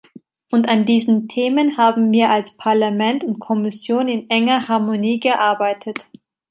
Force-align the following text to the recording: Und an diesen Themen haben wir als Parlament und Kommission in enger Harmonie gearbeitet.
Und 0.51 0.67
an 0.67 0.87
diesen 0.87 1.27
Themen 1.27 1.77
haben 1.77 2.11
wir 2.11 2.31
als 2.31 2.57
Parlament 2.57 3.23
und 3.23 3.37
Kommission 3.37 4.07
in 4.07 4.31
enger 4.31 4.67
Harmonie 4.67 5.19
gearbeitet. 5.19 6.07